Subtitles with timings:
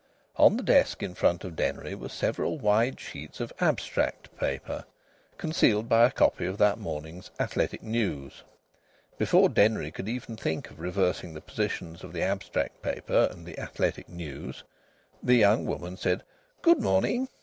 [0.35, 4.85] On the desk in front of Denry were several wide sheets of "abstract" paper,
[5.37, 8.41] concealed by a copy of that morning's Athletic News.
[9.19, 13.59] Before Denry could even think of reversing the positions of the abstract paper and the
[13.59, 14.63] Athletic News
[15.21, 16.23] the young woman said
[16.63, 17.27] "Good morning!"